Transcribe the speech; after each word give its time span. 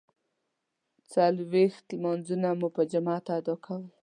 څلویښت 1.11 1.85
لمانځونه 1.97 2.49
مو 2.59 2.67
په 2.75 2.81
جماعت 2.91 3.25
ادا 3.37 3.55
کول. 3.65 3.83